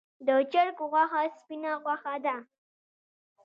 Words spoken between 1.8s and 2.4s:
غوښه ده